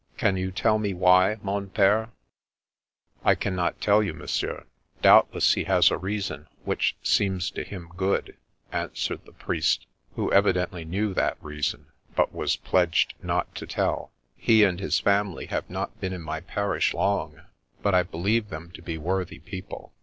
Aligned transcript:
Can 0.17 0.35
you 0.35 0.49
tell 0.49 0.79
me 0.79 0.95
why, 0.95 1.37
mon 1.43 1.69
pire? 1.69 2.09
"I 3.23 3.35
cannot 3.35 3.79
tell 3.79 4.01
you, 4.01 4.15
Monsieur. 4.15 4.65
Doubtless 5.03 5.53
he 5.53 5.65
has 5.65 5.91
a 5.91 5.97
reason 5.99 6.47
which 6.63 6.95
seems 7.03 7.51
to 7.51 7.63
him 7.63 7.91
good," 7.95 8.35
answered 8.71 9.23
the 9.25 9.31
priest, 9.31 9.85
who 10.15 10.33
evidently 10.33 10.85
knew 10.85 11.13
that 11.13 11.37
reason, 11.39 11.85
but 12.15 12.33
was 12.33 12.55
pledged 12.55 13.13
not 13.21 13.53
to 13.53 13.67
tell." 13.67 14.11
He 14.35 14.63
and 14.63 14.79
his 14.79 14.99
family 14.99 15.45
have 15.45 15.69
not 15.69 16.01
been 16.01 16.13
in 16.13 16.23
my 16.23 16.39
parish 16.39 16.95
long, 16.95 17.39
but 17.83 17.93
I 17.93 18.01
believe 18.01 18.49
them 18.49 18.71
to 18.71 18.81
be 18.81 18.97
worthy 18.97 19.37
people. 19.37 19.93